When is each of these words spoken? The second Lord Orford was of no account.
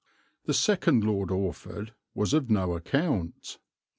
The 0.45 0.55
second 0.55 1.03
Lord 1.03 1.29
Orford 1.29 1.93
was 2.15 2.33
of 2.33 2.49
no 2.49 2.73
account. 2.73 3.59